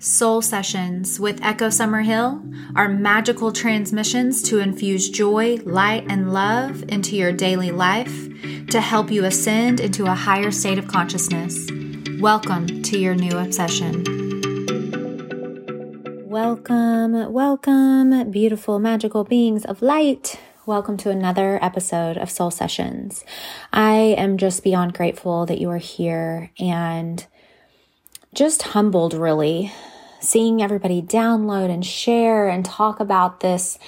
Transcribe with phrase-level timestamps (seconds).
[0.00, 7.16] Soul Sessions with Echo Summerhill are magical transmissions to infuse joy, light, and love into
[7.16, 8.28] your daily life
[8.68, 11.68] to help you ascend into a higher state of consciousness.
[12.20, 14.04] Welcome to your new obsession.
[16.28, 20.38] Welcome, welcome, beautiful, magical beings of light.
[20.64, 23.24] Welcome to another episode of Soul Sessions.
[23.72, 27.26] I am just beyond grateful that you are here and
[28.34, 29.72] just humbled, really,
[30.20, 33.78] seeing everybody download and share and talk about this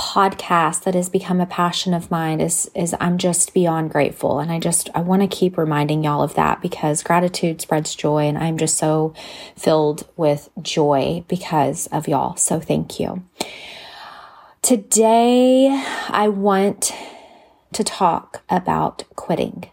[0.00, 4.50] podcast that has become a passion of mine is is I'm just beyond grateful and
[4.50, 8.38] I just I want to keep reminding y'all of that because gratitude spreads joy and
[8.38, 9.12] I'm just so
[9.56, 12.36] filled with joy because of y'all.
[12.36, 13.22] So thank you.
[14.62, 15.68] Today
[16.08, 16.94] I want
[17.74, 19.68] to talk about quitting.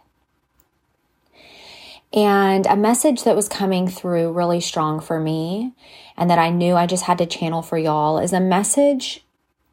[2.13, 5.73] And a message that was coming through really strong for me
[6.15, 9.26] and that I knew I just had to channel for y'all is a message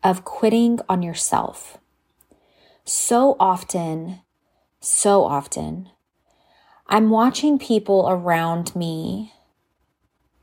[0.02, 1.78] of quitting on yourself.
[2.84, 4.20] So often,
[4.80, 5.88] so often,
[6.86, 9.32] I'm watching people around me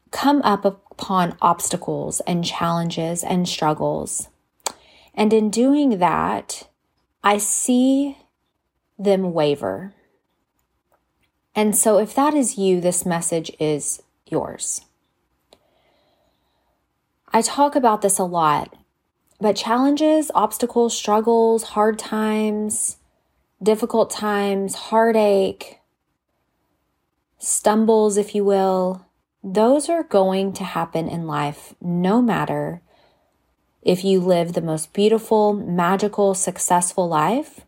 [0.10, 4.30] come up upon obstacles and challenges and struggles.
[5.14, 6.68] And in doing that,
[7.24, 8.18] I see
[8.98, 9.94] them waver.
[11.54, 14.82] And so, if that is you, this message is yours.
[17.34, 18.76] I talk about this a lot,
[19.40, 22.98] but challenges, obstacles, struggles, hard times,
[23.62, 25.80] difficult times, heartache,
[27.38, 29.06] stumbles, if you will,
[29.44, 32.82] those are going to happen in life no matter
[33.82, 37.62] if you live the most beautiful, magical, successful life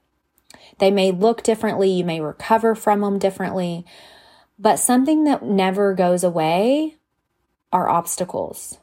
[0.79, 3.85] they may look differently, you may recover from them differently,
[4.59, 6.97] but something that never goes away
[7.71, 8.77] are obstacles.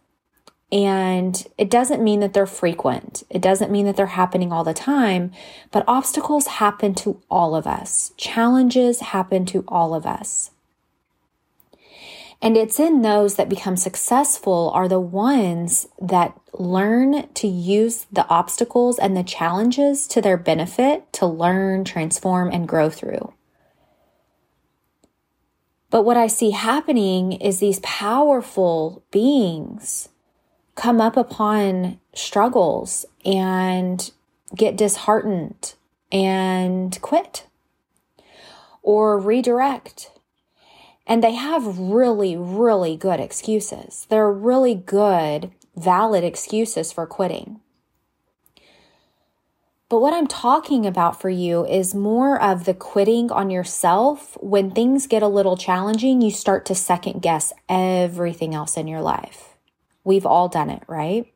[0.73, 3.25] And it doesn't mean that they're frequent.
[3.29, 5.33] It doesn't mean that they're happening all the time,
[5.73, 8.12] but obstacles happen to all of us.
[8.17, 10.53] Challenges happen to all of us.
[12.43, 18.27] And it's in those that become successful are the ones that learn to use the
[18.28, 23.34] obstacles and the challenges to their benefit to learn, transform, and grow through.
[25.91, 30.09] But what I see happening is these powerful beings
[30.77, 34.11] come up upon struggles and
[34.55, 35.75] get disheartened
[36.11, 37.47] and quit
[38.83, 40.12] or redirect
[41.10, 44.06] and they have really, really good excuses.
[44.09, 47.59] They're really good, valid excuses for quitting.
[49.88, 54.38] But what I'm talking about for you is more of the quitting on yourself.
[54.41, 59.03] When things get a little challenging, you start to second guess everything else in your
[59.03, 59.56] life.
[60.04, 61.26] We've all done it, right?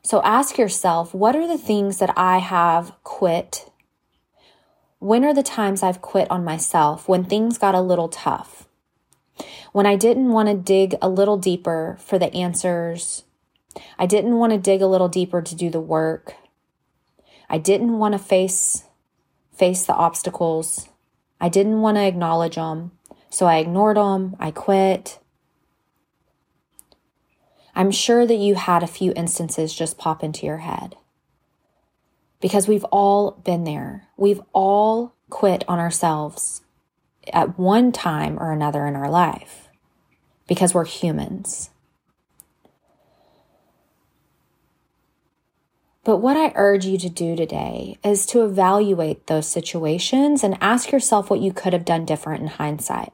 [0.00, 3.69] So ask yourself what are the things that I have quit
[5.00, 8.68] when are the times I've quit on myself when things got a little tough?
[9.72, 13.24] When I didn't want to dig a little deeper for the answers.
[13.98, 16.34] I didn't want to dig a little deeper to do the work.
[17.48, 18.84] I didn't want to face
[19.52, 20.88] face the obstacles.
[21.40, 22.92] I didn't want to acknowledge them.
[23.30, 24.36] So I ignored them.
[24.38, 25.18] I quit.
[27.74, 30.96] I'm sure that you had a few instances just pop into your head
[32.40, 34.08] because we've all been there.
[34.16, 36.62] We've all quit on ourselves
[37.32, 39.68] at one time or another in our life
[40.46, 41.70] because we're humans.
[46.02, 50.90] But what I urge you to do today is to evaluate those situations and ask
[50.90, 53.12] yourself what you could have done different in hindsight.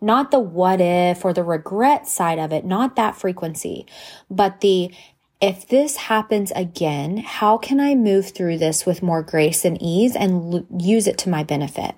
[0.00, 3.86] Not the what if or the regret side of it, not that frequency,
[4.28, 4.92] but the
[5.40, 10.16] if this happens again, how can I move through this with more grace and ease
[10.16, 11.94] and l- use it to my benefit?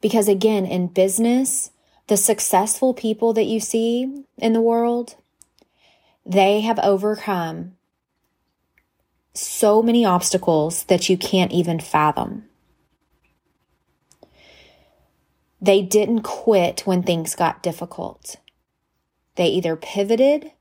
[0.00, 1.70] Because again, in business,
[2.08, 5.14] the successful people that you see in the world,
[6.26, 7.76] they have overcome
[9.32, 12.46] so many obstacles that you can't even fathom.
[15.60, 18.36] They didn't quit when things got difficult.
[19.40, 20.52] They either pivoted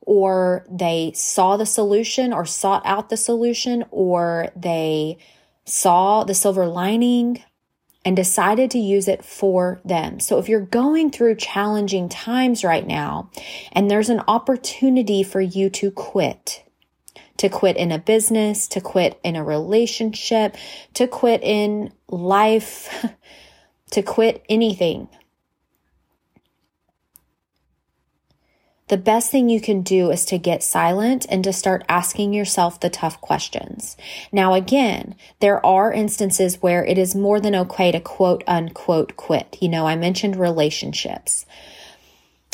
[0.00, 5.18] or they saw the solution or sought out the solution or they
[5.64, 7.44] saw the silver lining
[8.04, 10.18] and decided to use it for them.
[10.18, 13.30] So if you're going through challenging times right now
[13.70, 16.64] and there's an opportunity for you to quit,
[17.36, 20.56] to quit in a business, to quit in a relationship,
[20.94, 23.06] to quit in life,
[23.92, 25.08] to quit anything,
[28.92, 32.78] the best thing you can do is to get silent and to start asking yourself
[32.78, 33.96] the tough questions.
[34.30, 39.56] Now, again, there are instances where it is more than okay to quote unquote quit.
[39.62, 41.46] You know, I mentioned relationships.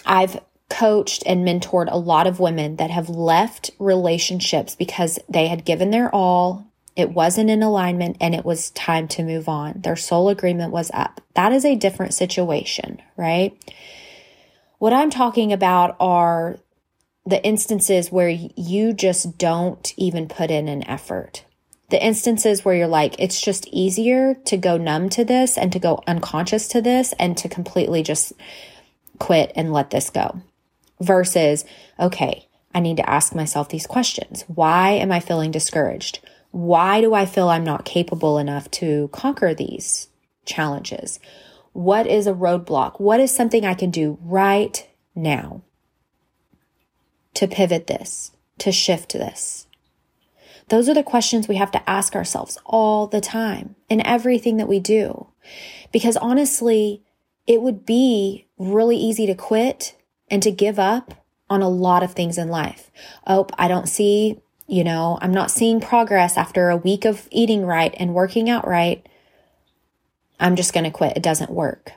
[0.06, 0.40] I've
[0.70, 5.90] coached and mentored a lot of women that have left relationships because they had given
[5.90, 6.68] their all.
[6.94, 9.80] It wasn't in alignment and it was time to move on.
[9.80, 11.20] Their soul agreement was up.
[11.34, 13.58] That is a different situation, right?
[14.78, 16.58] What I'm talking about are
[17.26, 21.44] the instances where you just don't even put in an effort.
[21.90, 25.78] The instances where you're like, it's just easier to go numb to this and to
[25.78, 28.32] go unconscious to this and to completely just
[29.18, 30.42] quit and let this go
[31.00, 31.64] versus,
[31.98, 34.44] okay, I need to ask myself these questions.
[34.46, 36.20] Why am I feeling discouraged?
[36.50, 40.08] Why do I feel I'm not capable enough to conquer these
[40.44, 41.18] challenges?
[41.78, 42.98] What is a roadblock?
[42.98, 44.84] What is something I can do right
[45.14, 45.62] now
[47.34, 49.68] to pivot this, to shift this?
[50.70, 54.66] Those are the questions we have to ask ourselves all the time in everything that
[54.66, 55.28] we do.
[55.92, 57.04] Because honestly,
[57.46, 59.96] it would be really easy to quit
[60.28, 62.90] and to give up on a lot of things in life.
[63.24, 67.64] Oh, I don't see, you know, I'm not seeing progress after a week of eating
[67.64, 69.08] right and working out right.
[70.40, 71.16] I'm just going to quit.
[71.16, 71.92] It doesn't work.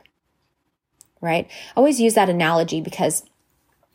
[1.21, 1.47] Right?
[1.47, 3.23] I always use that analogy because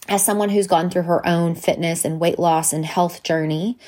[0.08, 3.78] as someone who's gone through her own fitness and weight loss and health journey,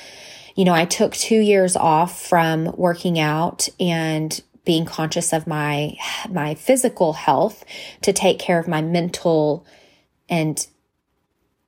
[0.56, 5.96] you know, I took two years off from working out and being conscious of my
[6.28, 7.64] my physical health
[8.02, 9.64] to take care of my mental
[10.28, 10.66] and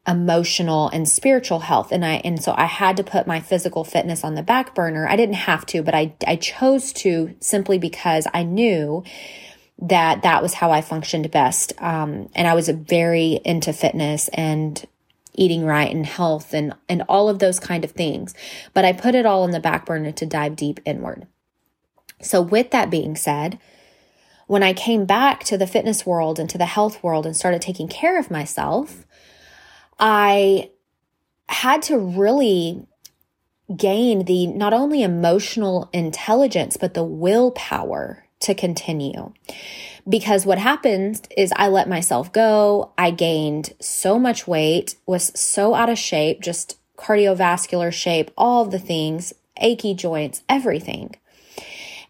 [0.09, 4.25] emotional and spiritual health and I and so I had to put my physical fitness
[4.25, 5.07] on the back burner.
[5.07, 9.05] I didn't have to, but I I chose to simply because I knew
[9.81, 11.73] that that was how I functioned best.
[11.81, 14.85] Um, and I was very into fitness and
[15.35, 18.35] eating right and health and and all of those kind of things.
[18.75, 21.27] But I put it all on the back burner to dive deep inward.
[22.23, 23.59] So with that being said,
[24.47, 27.63] when I came back to the fitness world and to the health world and started
[27.63, 29.07] taking care of myself,
[30.01, 30.71] I
[31.49, 32.87] had to really
[33.77, 39.33] gain the not only emotional intelligence, but the willpower to continue.
[40.09, 42.93] Because what happened is I let myself go.
[42.97, 48.79] I gained so much weight, was so out of shape, just cardiovascular shape, all the
[48.79, 51.15] things, achy joints, everything.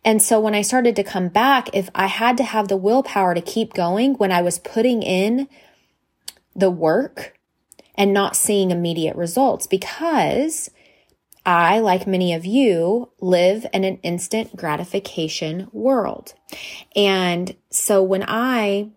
[0.05, 3.35] And so when I started to come back, if I had to have the willpower
[3.35, 5.49] to keep going when I was putting in
[6.55, 7.39] the work
[7.95, 10.71] and not seeing immediate results, because
[11.45, 16.35] I, like many of you, live in an instant gratification world.
[16.95, 18.91] And so when I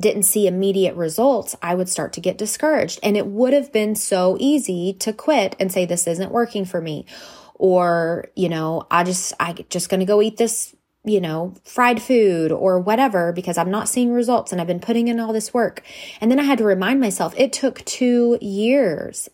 [0.00, 3.00] didn't see immediate results, I would start to get discouraged.
[3.02, 6.80] And it would have been so easy to quit and say, this isn't working for
[6.80, 7.06] me
[7.54, 10.74] or, you know, I just, I just to go eat this,
[11.04, 15.08] you know, fried food or whatever because I'm not seeing results and I've been putting
[15.08, 15.82] in all this work.
[16.20, 19.28] And then I had to remind myself it took two years.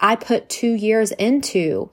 [0.00, 1.90] I put two years into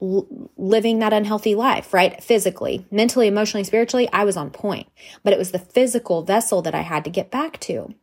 [0.00, 2.22] living that unhealthy life, right?
[2.22, 4.88] Physically, mentally, emotionally, spiritually, I was on point,
[5.22, 7.94] but it was the physical vessel that I had to get back to.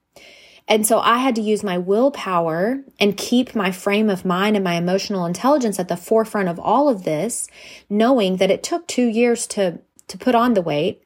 [0.67, 4.63] And so I had to use my willpower and keep my frame of mind and
[4.63, 7.47] my emotional intelligence at the forefront of all of this,
[7.89, 11.03] knowing that it took two years to, to put on the weight,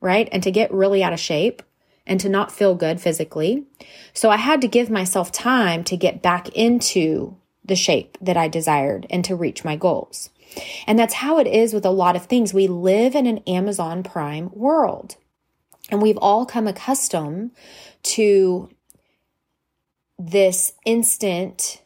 [0.00, 0.28] right?
[0.32, 1.62] And to get really out of shape
[2.06, 3.64] and to not feel good physically.
[4.12, 8.48] So I had to give myself time to get back into the shape that I
[8.48, 10.30] desired and to reach my goals.
[10.86, 12.54] And that's how it is with a lot of things.
[12.54, 15.16] We live in an Amazon Prime world.
[15.90, 17.52] And we've all come accustomed
[18.04, 18.68] to
[20.18, 21.82] this instant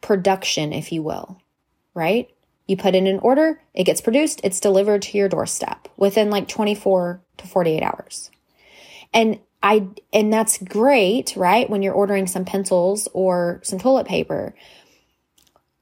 [0.00, 1.40] production, if you will,
[1.94, 2.30] right?
[2.66, 6.48] You put in an order, it gets produced, it's delivered to your doorstep within like
[6.48, 8.30] 24 to 48 hours.
[9.12, 11.68] And I, and that's great, right?
[11.68, 14.54] When you're ordering some pencils or some toilet paper.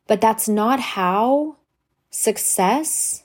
[0.07, 1.57] But that's not how
[2.11, 3.25] success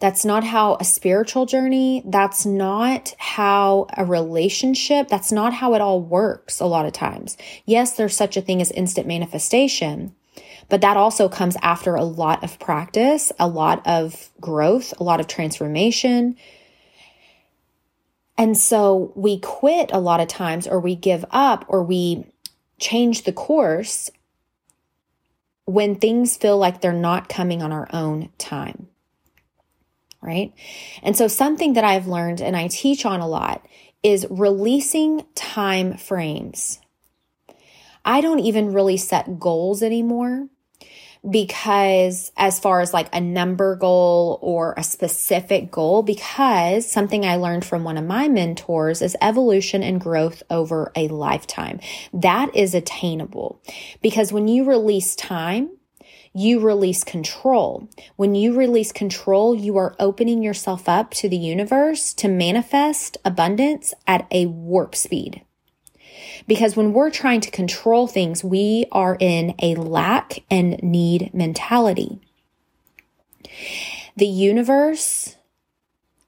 [0.00, 5.80] that's not how a spiritual journey, that's not how a relationship, that's not how it
[5.80, 7.36] all works a lot of times.
[7.64, 10.14] Yes, there's such a thing as instant manifestation,
[10.68, 15.20] but that also comes after a lot of practice, a lot of growth, a lot
[15.20, 16.36] of transformation.
[18.36, 22.26] And so we quit a lot of times, or we give up, or we
[22.80, 24.10] change the course
[25.66, 28.88] when things feel like they're not coming on our own time
[30.24, 30.52] right?
[31.02, 33.66] And so something that I've learned and I teach on a lot
[34.02, 36.80] is releasing time frames.
[38.04, 40.48] I don't even really set goals anymore
[41.28, 47.36] because as far as like a number goal or a specific goal, because something I
[47.36, 51.80] learned from one of my mentors is evolution and growth over a lifetime.
[52.12, 53.62] That is attainable
[54.02, 55.70] because when you release time,
[56.34, 57.88] you release control.
[58.16, 63.94] When you release control, you are opening yourself up to the universe to manifest abundance
[64.06, 65.42] at a warp speed.
[66.48, 72.20] Because when we're trying to control things, we are in a lack and need mentality.
[74.16, 75.36] The universe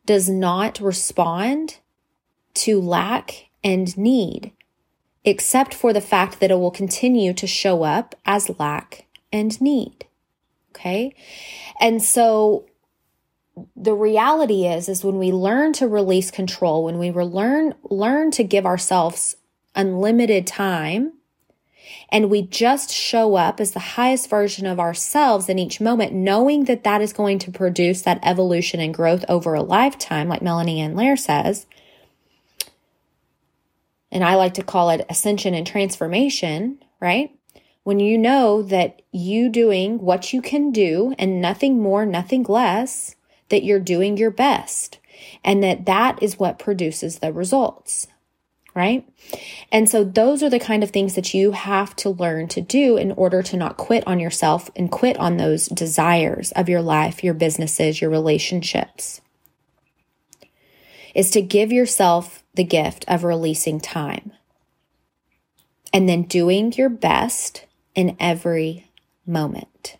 [0.07, 1.79] does not respond
[2.55, 4.53] to lack and need,
[5.25, 9.06] except for the fact that it will continue to show up as lack
[9.37, 10.07] and need.
[10.71, 11.14] Okay.
[11.81, 12.66] And so
[13.75, 18.45] the reality is, is when we learn to release control, when we learn, learn to
[18.45, 19.37] give ourselves
[19.75, 21.12] unlimited time
[22.11, 26.64] and we just show up as the highest version of ourselves in each moment, knowing
[26.64, 30.81] that that is going to produce that evolution and growth over a lifetime, like Melanie
[30.81, 31.66] Ann Layer says.
[34.12, 37.36] And I like to call it ascension and transformation, right?
[37.87, 43.14] When you know that you doing what you can do and nothing more, nothing less,
[43.49, 44.99] that you're doing your best
[45.45, 48.09] and that that is what produces the results
[48.75, 49.09] right?
[49.71, 52.97] And so those are the kind of things that you have to learn to do
[52.97, 57.23] in order to not quit on yourself and quit on those desires of your life,
[57.23, 59.21] your businesses, your relationships.
[61.14, 64.33] Is to give yourself the gift of releasing time
[65.90, 67.66] and then doing your best
[67.97, 68.87] in every
[69.26, 69.97] moment.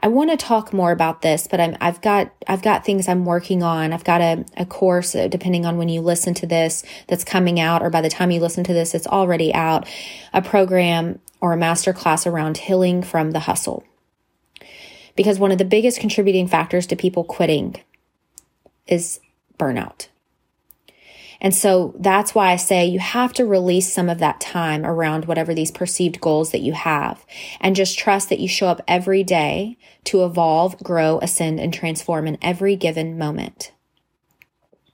[0.00, 3.24] I want to talk more about this, but i have got I've got things I'm
[3.24, 3.92] working on.
[3.92, 7.58] I've got a, a course, uh, depending on when you listen to this, that's coming
[7.58, 9.88] out, or by the time you listen to this, it's already out.
[10.32, 13.84] A program or a master class around healing from the hustle,
[15.16, 17.76] because one of the biggest contributing factors to people quitting
[18.86, 19.18] is
[19.58, 20.08] burnout.
[21.46, 25.26] And so that's why I say you have to release some of that time around
[25.26, 27.24] whatever these perceived goals that you have
[27.60, 32.26] and just trust that you show up every day to evolve, grow, ascend, and transform
[32.26, 33.70] in every given moment.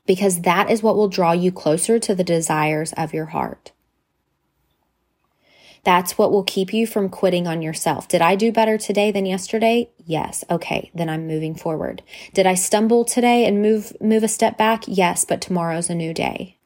[0.06, 3.73] Because that is what will draw you closer to the desires of your heart.
[5.84, 8.06] That's what will keep you from quitting on yourself.
[8.06, 9.90] Did I do better today than yesterday?
[10.06, 10.44] Yes.
[10.48, 10.90] Okay.
[10.94, 12.02] Then I'm moving forward.
[12.32, 14.84] Did I stumble today and move, move a step back?
[14.86, 16.56] Yes, but tomorrow's a new day.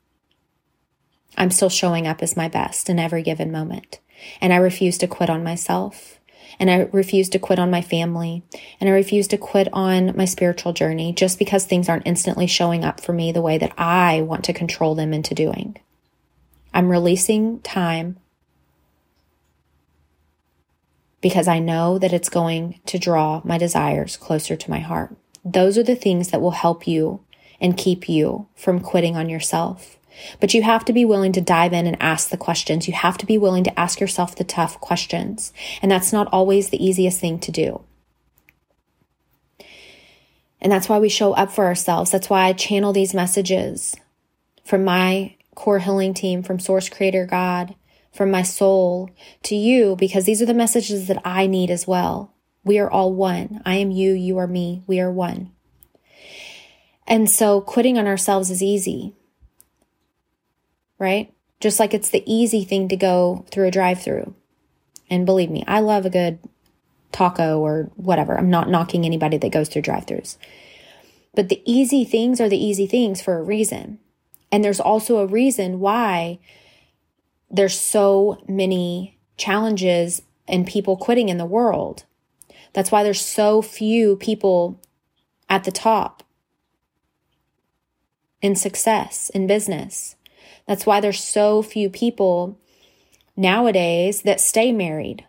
[1.38, 4.00] I'm still showing up as my best in every given moment.
[4.40, 6.18] And I refuse to quit on myself.
[6.58, 8.42] And I refuse to quit on my family.
[8.80, 12.84] And I refuse to quit on my spiritual journey just because things aren't instantly showing
[12.84, 15.76] up for me the way that I want to control them into doing.
[16.72, 18.18] I'm releasing time
[21.20, 25.16] because I know that it's going to draw my desires closer to my heart.
[25.44, 27.20] Those are the things that will help you
[27.60, 29.96] and keep you from quitting on yourself.
[30.40, 32.88] But you have to be willing to dive in and ask the questions.
[32.88, 35.52] You have to be willing to ask yourself the tough questions.
[35.82, 37.82] And that's not always the easiest thing to do.
[40.60, 42.10] And that's why we show up for ourselves.
[42.10, 43.94] That's why I channel these messages
[44.64, 47.74] from my core healing team, from Source Creator God,
[48.16, 49.10] from my soul
[49.44, 52.32] to you because these are the messages that I need as well.
[52.64, 53.62] We are all one.
[53.64, 55.52] I am you, you are me, we are one.
[57.06, 59.14] And so quitting on ourselves is easy,
[60.98, 61.32] right?
[61.60, 64.34] Just like it's the easy thing to go through a drive through.
[65.08, 66.40] And believe me, I love a good
[67.12, 68.36] taco or whatever.
[68.36, 70.36] I'm not knocking anybody that goes through drive throughs.
[71.34, 74.00] But the easy things are the easy things for a reason.
[74.50, 76.38] And there's also a reason why
[77.50, 82.04] there's so many challenges and people quitting in the world.
[82.72, 84.80] That's why there's so few people
[85.48, 86.22] at the top
[88.42, 90.16] in success in business.
[90.66, 92.58] That's why there's so few people
[93.36, 95.24] nowadays that stay married.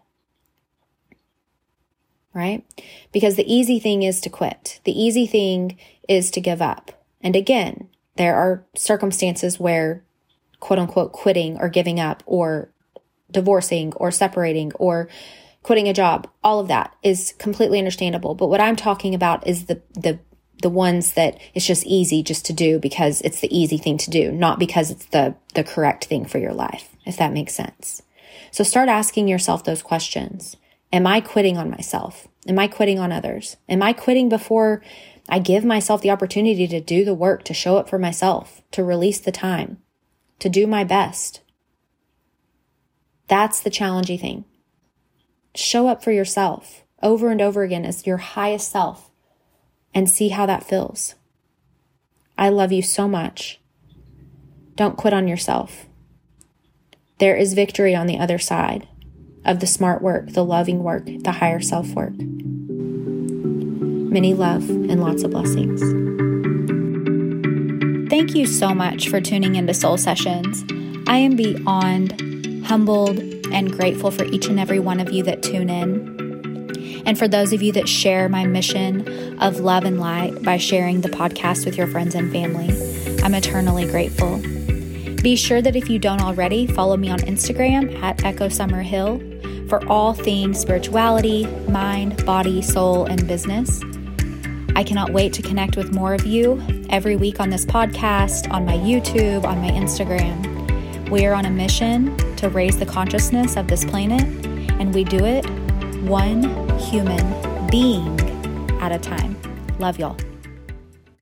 [2.33, 2.63] Right?
[3.11, 4.79] Because the easy thing is to quit.
[4.83, 7.03] The easy thing is to give up.
[7.21, 10.03] And again, there are circumstances where
[10.59, 12.71] quote unquote quitting or giving up or
[13.31, 15.09] divorcing or separating or
[15.63, 16.29] quitting a job.
[16.43, 18.35] All of that is completely understandable.
[18.35, 20.19] But what i'm talking about is the the
[20.63, 24.09] the ones that it's just easy just to do because it's the easy thing to
[24.09, 28.01] do not because it's the the correct thing for your life if that makes sense.
[28.51, 30.57] So start asking yourself those questions.
[30.91, 32.27] Am i quitting on myself?
[32.47, 33.57] Am I quitting on others?
[33.67, 34.81] Am I quitting before
[35.29, 38.83] I give myself the opportunity to do the work, to show up for myself, to
[38.83, 39.79] release the time,
[40.39, 41.41] to do my best?
[43.27, 44.45] That's the challenging thing.
[45.55, 49.09] Show up for yourself over and over again as your highest self
[49.93, 51.15] and see how that feels.
[52.37, 53.59] I love you so much.
[54.75, 55.87] Don't quit on yourself.
[57.19, 58.87] There is victory on the other side
[59.43, 62.13] of the smart work, the loving work, the higher self work.
[64.09, 66.06] Many love and lots of blessings.
[68.17, 70.65] Thank you so much for tuning into Soul Sessions.
[71.07, 73.19] I am beyond humbled
[73.51, 77.03] and grateful for each and every one of you that tune in.
[77.05, 81.01] And for those of you that share my mission of love and light by sharing
[81.01, 82.69] the podcast with your friends and family,
[83.21, 84.39] I'm eternally grateful.
[85.21, 89.87] Be sure that if you don't already, follow me on Instagram at Echo Summerhill for
[89.87, 93.79] all things spirituality, mind, body, soul, and business.
[94.75, 98.65] I cannot wait to connect with more of you every week on this podcast, on
[98.65, 101.09] my YouTube, on my Instagram.
[101.09, 104.23] We are on a mission to raise the consciousness of this planet,
[104.79, 105.45] and we do it
[106.01, 106.43] one
[106.77, 108.19] human being
[108.81, 109.37] at a time.
[109.79, 110.17] Love y'all.